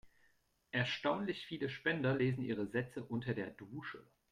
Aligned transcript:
Erstaunlich 0.71 1.45
viele 1.45 1.69
Spender 1.69 2.15
lesen 2.15 2.43
ihre 2.43 2.65
Sätze 2.65 3.03
unter 3.05 3.35
der 3.35 3.51
Dusche. 3.51 4.03